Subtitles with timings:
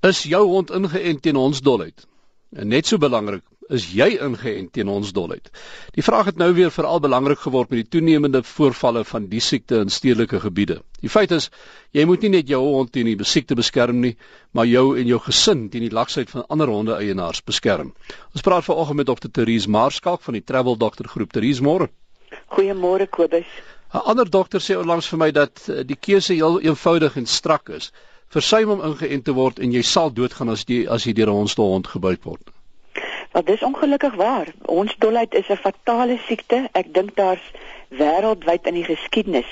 [0.00, 2.06] Is jou hond ingeënt teen hondsdolheid?
[2.56, 5.50] En net so belangrik, is jy ingeënt teen hondsdolheid?
[5.92, 9.82] Die vraag het nou weer veral belangrik geword met die toenemende voorvalle van die siekte
[9.84, 10.78] in stedelike gebiede.
[11.04, 11.50] Die feit is,
[11.92, 14.14] jy moet nie net jou hond teen die siekte beskerm nie,
[14.56, 17.92] maar jou en jou gesin teen die laksheid van ander honde eienaars beskerm.
[18.32, 19.28] Ons praat vanoggend met Dr.
[19.28, 21.36] Therese Marskalk van die Travel Doctor Groep.
[21.36, 21.90] Therese, môre.
[22.56, 23.52] Goeiemôre Kobus.
[23.92, 27.68] 'n Ander dokter sê onlangs vir my dat eh, die keuse heel eenvoudig en strak
[27.68, 27.90] is
[28.30, 31.40] versuim om ingeënt te word en jy sal doodgaan as jy as jy deur 'n
[31.40, 32.52] hondsdolhond gebyt word.
[33.32, 34.46] Wat dis ongelukkig waar.
[34.66, 36.68] Hondsdolheid is 'n fatale siekte.
[36.72, 37.46] Ek dink daar's
[37.90, 39.50] wêreldwyd in die geskiedenis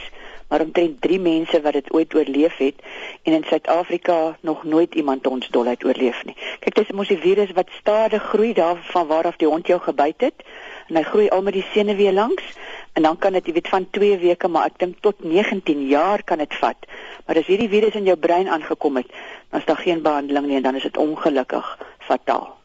[0.49, 2.75] maar omtrent 3 mense wat dit ooit oorleef het
[3.23, 6.37] en in Suid-Afrika nog nooit iemand hondsdolheid oorleef nie.
[6.61, 9.81] Kyk, dis mos die virus wat stadig groei daar van waar af die hond jou
[9.81, 10.47] gebyt het
[10.89, 12.57] en hy groei al met die senuwee langs
[12.93, 16.25] en dan kan dit jy weet van 2 weke maar ek dink tot 19 jaar
[16.25, 16.89] kan dit vat.
[17.27, 19.11] Maar as hierdie virus in jou brein aangekom het,
[19.51, 22.59] dan is daar geen behandeling nie en dan is dit ongelukkig fataal.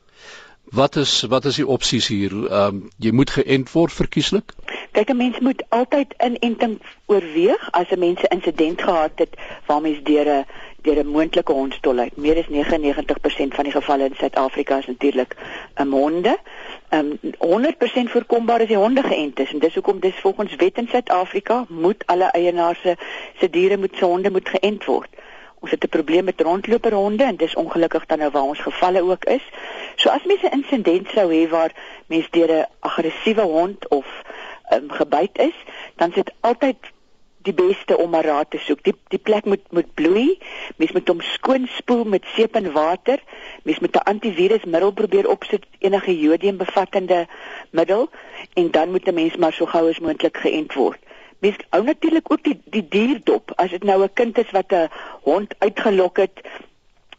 [0.73, 2.31] Wat is wat is die opsies hier?
[2.31, 4.53] Ehm um, jy moet geënt word verkieslik?
[4.91, 9.35] Kyk, 'n mens moet altyd inenting oorweeg as 'n mens 'n insident gehad het
[9.67, 10.45] waar mens deur 'n
[10.83, 12.17] deur 'n moontlike hondsdolheid.
[12.17, 15.35] Meer as 99% van die gevalle in Suid-Afrika is natuurlik
[15.75, 16.37] 'n honde
[16.89, 20.77] um, ehm, 100% voorkombaar is die honde geënt is en dis hoekom dis volgens wet
[20.77, 22.95] in Suid-Afrika moet alle eienaars se
[23.39, 25.09] se diere moet se honde moet geënt word.
[25.59, 29.01] Ons het 'n probleem met rondloper honde en dis ongelukkig dan nou waar ons gevalle
[29.01, 29.43] ook is.
[29.95, 31.71] So as mense 'n insident sou hê waar
[32.07, 34.05] mense deur 'n aggressiewe hond of
[34.73, 35.55] um, gebyt is,
[35.95, 36.77] dan sit altyd
[37.43, 38.83] die beste om 'n raad te soek.
[38.83, 40.39] Die die plek moet moet bloei.
[40.75, 43.19] Mens moet hom skoon spoel met seep en water.
[43.63, 47.27] Mens moet 'n antivirusmiddel probeer opsit, enige jodium bevattende
[47.69, 48.09] middel
[48.53, 50.99] en dan moet 'n mens maar so gou as moontlik geënt word.
[51.39, 53.51] Mens hou natuurlik ook die die dier dop.
[53.55, 54.89] As dit nou 'n kind is wat 'n
[55.21, 56.41] hond uitgelok het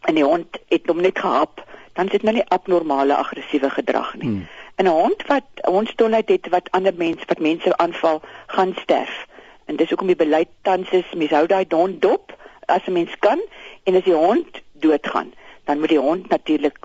[0.01, 4.29] en die hond het hom net gehap, dan sit nou nie abnormale aggressiewe gedrag nie.
[4.29, 4.47] Hmm.
[4.77, 9.27] 'n Hond wat hondstolheid het wat ander mense wat mense aanval, gaan sterf.
[9.65, 12.35] En dis hoekom die beleid tans is, mens hou daai hond dop
[12.67, 13.41] as 'n mens kan
[13.85, 15.33] en as die hond doodgaan,
[15.65, 16.79] dan moet die hond natuurlik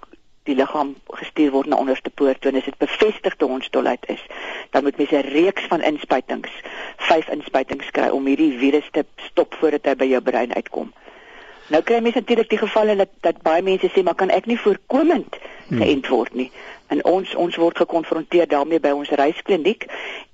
[0.43, 4.23] die liggaam gestuur word na onderste poort toe en as dit bevestigde hondsdolheid is,
[4.71, 6.51] dan moet mens 'n reeks van inspuitings,
[6.97, 10.93] vyf inspuitings kry om hierdie virus te stop voordat hy by jou brein uitkom.
[11.69, 14.57] Nou kry mense natuurlik die gevalle dat dat baie mense sê maar kan ek nie
[14.57, 15.37] voorkomend
[15.67, 15.81] hmm.
[15.81, 16.49] geënt word nie.
[16.89, 19.85] En ons ons word gekonfronteer daarmee by ons reiskliniek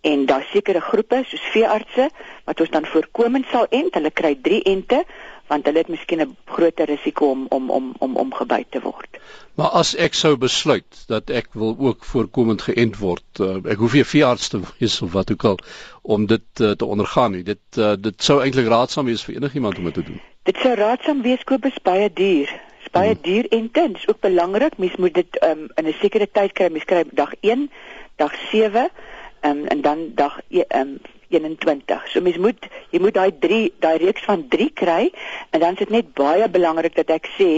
[0.07, 2.07] en daar sekere groepe soos veeartse
[2.47, 3.93] wat ons dan voorkomend sal ent.
[3.99, 5.03] Hulle kry 3 ente
[5.47, 9.17] want hulle het miskien 'n groter risiko om om om om om gebyt te word.
[9.55, 13.93] Maar as ek sou besluit dat ek wil ook voorkomend geënt word, uh, ek hoef
[13.93, 15.59] nie 'n veearts te wees of wat ook al
[16.01, 17.43] om dit uh, te ondergaan nie.
[17.43, 20.21] Dit uh, dit sou eintlik raadsaam wees vir enigiemand om dit te doen.
[20.43, 22.61] Dit sou raadsaam wees koop is baie duur.
[22.95, 23.21] Baie hmm.
[23.21, 24.77] duur en is ook belangrik.
[24.77, 26.69] Mens moet dit um, in 'n sekere tyd kry.
[26.71, 27.71] Mens kry dag 1,
[28.15, 28.89] dag 7 um,
[29.41, 30.99] ehm, en dan dag um,
[31.29, 32.07] 21.
[32.11, 35.11] So mens moet jy moet daai 3 daai reeks van 3 kry
[35.49, 37.51] en dan is dit net baie belangrik dat ek sê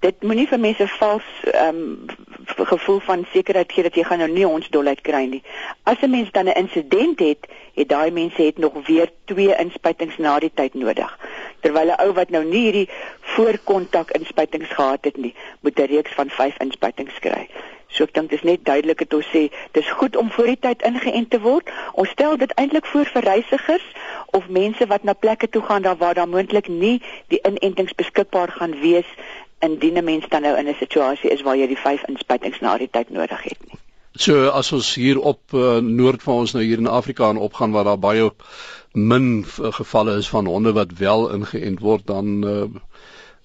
[0.00, 2.28] dit moenie vir mense vals ehm um,
[2.70, 5.42] gevoel van sekerheid gee dat jy gaan nou nie ons dolheid kry nie.
[5.84, 10.16] As 'n mens dan 'n insident het, het daai mense het nog weer twee inspuitings
[10.18, 11.18] na die tyd nodig.
[11.60, 12.88] Terwyl 'n ou wat nou nie hierdie
[13.20, 17.48] voorkontak inspuitings gehad het nie, moet 'n reeks van 5 inspuitings kry.
[17.90, 20.60] So ek dink dit is net duidelik dat ons sê dis goed om voor die
[20.66, 21.70] tyd ingeënt te word.
[21.92, 23.86] Ons stel dit eintlik voor vir reisigers
[24.38, 27.00] of mense wat na plekke toe gaan daar waar daar moontlik nie
[27.34, 29.08] die inentings beskikbaar gaan wees
[29.60, 32.78] indien 'n mens dan nou in 'n situasie is waar jy die vyf inspuitings na
[32.78, 33.78] die tyd nodig het nie.
[34.14, 37.72] So as ons hier op uh, noord van ons nou hier in Afrika aan opgaan
[37.72, 38.30] waar daar baie
[38.92, 42.64] min uh, gevalle is van honde wat wel ingeënt word dan uh,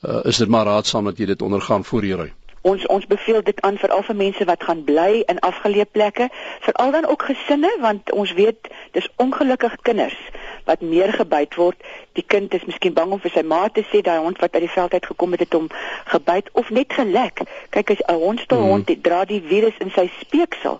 [0.01, 2.33] uh, is dit maar raadsaam dat jy dit ondergaan voor jy ry.
[2.65, 6.29] Ons ons beveel dit aan vir al vir mense wat gaan bly in afgeleë plekke,
[6.65, 10.17] veral dan ook gesinne want ons weet dis ongelukkig kinders
[10.65, 11.77] wat meer gebyt word.
[12.17, 14.65] Die kind is miskien bang om vir sy ma te sê daai hond wat uit
[14.65, 15.67] die veld uit gekom het het hom
[16.09, 17.45] gebyt of net gelek.
[17.69, 19.01] Kyk as 'n hond stil hond mm.
[19.01, 20.79] dra die virus in sy speeksel.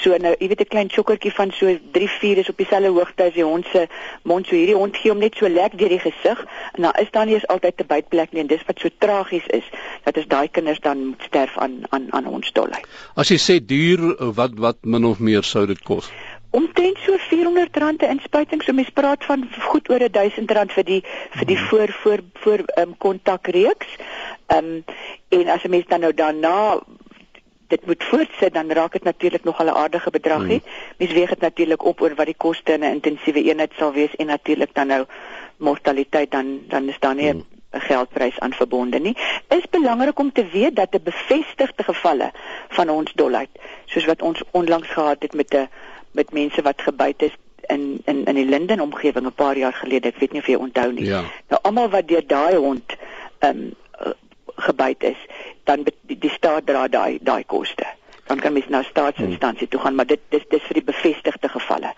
[0.00, 3.34] So nou, jy weet 'n klein sokkertjie van so 3-4 is op dieselfde hoogte as
[3.34, 3.86] die hond se
[4.22, 4.46] mond.
[4.46, 7.26] So hierdie hond gee hom net so lek deur die gesig en daar is dan
[7.26, 9.64] nie eens altyd 'n bytplek nie en dis wat so tragies is
[10.04, 12.86] dat as daai kinders dan moet sterf aan aan aan hondsdolheid.
[13.14, 16.10] As jy sê duur wat wat min of meer sou dit kos?
[16.50, 21.02] omtrent so R400 inspuiting so mens praat van goed oor R1000 vir die
[21.36, 21.66] vir die hmm.
[21.68, 23.96] voor voor voor ehm um, kontakreeks.
[24.46, 24.84] Ehm um,
[25.28, 26.80] en as 'n mens dan nou daarna
[27.70, 30.42] dit moet voortsit dan raak dit natuurlik nog 'n aardige bedrag.
[30.42, 30.62] Hmm.
[30.98, 34.16] Mens weeg dit natuurlik op oor wat die koste in 'n intensiewe eenheid sal wees
[34.16, 35.04] en natuurlik dan nou
[35.56, 37.44] mortaliteit dan dan is daar nie hmm.
[37.72, 39.16] 'n geldprys aan verbonde nie.
[39.48, 42.32] Is belangrik om te weet dat 'n bevestigde gevalle
[42.68, 43.50] van ons dolheid,
[43.84, 45.68] soos wat ons onlangs gehad het met 'n
[46.10, 47.36] met mense wat gebyt is
[47.66, 50.54] in in in die Linden omgewing 'n paar jaar gelede, ek weet nie of jy
[50.54, 51.04] onthou nie.
[51.04, 51.22] Ja.
[51.48, 52.96] Nou almal wat deur daai hond
[53.38, 53.74] ehm um,
[54.60, 55.20] gebyt is,
[55.70, 57.86] dan die, die staat dra daai daai koste
[58.30, 61.90] dan kan mens na staatsinstansie toe gaan maar dit dis dis vir die bevestigde gevalle.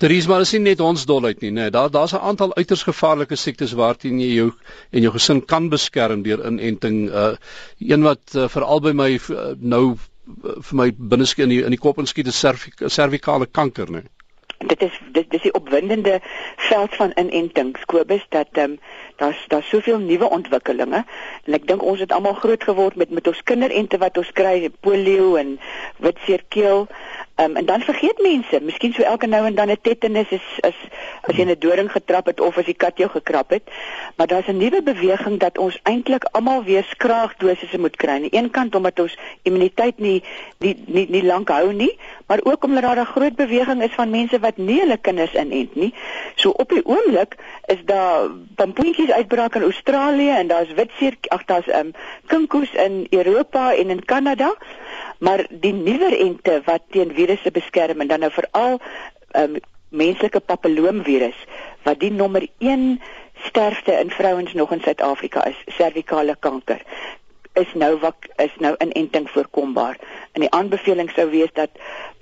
[0.00, 3.36] Teries maar is nie net ons dolheid nie, nee, daar daar's 'n aantal uiters gevaarlike
[3.36, 4.50] siektes waarteen jy jou
[4.90, 6.98] en jou gesin kan beskerm deur inenting.
[7.10, 7.34] Uh
[7.78, 11.76] een wat uh, veral by my uh, nou uh, vir my binneskien in die, in
[11.76, 12.44] die kop inskiet is
[13.00, 14.15] servikale kanker, nee
[14.58, 16.20] dit is dit dis die opwindende
[16.56, 18.78] veld van inentings Kobus dat ehm um,
[19.16, 21.04] daar's daar's soveel nuwe ontwikkelinge.
[21.44, 24.70] En ek dink ons het almal groot geword met met ons kinderente wat ons kry
[24.80, 25.58] polio en
[25.96, 26.86] witseerkeel
[27.38, 30.78] Um, en dan vergeet mense, miskien so elke nou en dan 'n tetanus is is
[31.28, 33.62] as jy 'n doring getrap het of as die kat jou gekrap het.
[34.16, 38.08] Maar daar's 'n nuwe beweging dat ons eintlik almal weer skraagdosisse moet kry.
[38.10, 40.22] Aan die een kant omdat ons immuniteit nie
[40.58, 44.10] nie nie, nie lank hou nie, maar ook omdat daar 'n groot beweging is van
[44.10, 45.94] mense wat nie hulle kinders inent nie.
[46.34, 47.36] So op die oomblik
[47.66, 51.92] is daar pampoentjies uitbraak in Australië en daar's witseer ag daar's um
[52.26, 54.56] kinkoes in Europa en in Kanada
[55.18, 58.80] maar die nuwer ente wat teen virusse beskerm en dan nou veral
[59.32, 59.56] um,
[59.88, 61.38] menslike papilloomvirus
[61.82, 63.00] wat die nommer 1
[63.48, 66.82] sterfte in vrouens nog in Suid-Afrika is servikale kanker
[67.56, 69.96] is nou wat is nou inenting voorkombaar.
[70.32, 71.70] En die aanbeveling sou wees dat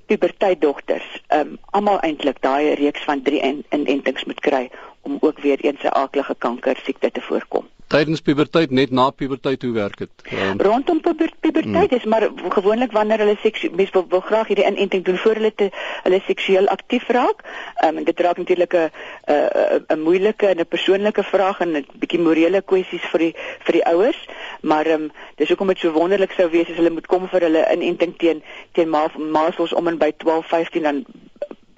[0.06, 4.68] puberteitdogters um, almal eintlik daai reeks van 3 inentings moet kry
[5.00, 9.62] om ook weer eens 'n aaklige kanker siekte te voorkom tydens puberteit net na puberteit
[9.62, 10.10] hoe werk dit?
[10.32, 11.96] Um, Rondom puberteit mm.
[11.96, 12.26] is maar
[12.56, 15.68] gewoonlik wanneer hulle seksueel mens wil, wil graag hierdie inenting doen voor hulle te
[16.02, 17.44] hulle seksueel aktief raak.
[17.76, 18.90] Ehm um, dit raak natuurlik 'n
[19.30, 23.34] 'n 'n moeilike en 'n persoonlike vraag en 'n bietjie morele kwessies vir die
[23.66, 24.20] vir die ouers,
[24.60, 27.40] maar ehm um, dis hoekom dit so wonderlik sou wees as hulle moet kom vir
[27.40, 28.42] hulle inenting teen
[28.72, 28.90] teen
[29.38, 31.04] maasels om en by 12, 15 dan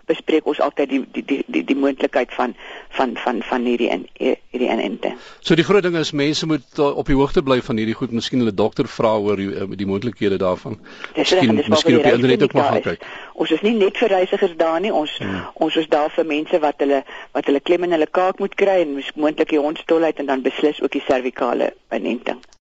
[0.06, 2.54] bespreek ons altyd die die die die, die moontlikheid van
[2.90, 5.12] van van van hierdie in hierdie inente.
[5.40, 8.42] So die groot ding is mense moet op die hoogte bly van hierdie goed, miskien
[8.44, 10.78] hulle dokter vra oor die, uh, die moontlikhede daarvan.
[11.16, 13.06] Miskien miskien op die internet ook maar kyk.
[13.34, 15.44] Ons is nie net vir reisigers daar nie, ons hmm.
[15.54, 17.02] ons is daar vir mense wat hulle
[17.36, 20.82] wat hulle klem in hulle kaak moet kry en moontlik die hondstolheid en dan beslis
[20.82, 22.40] ook die servikale inenting.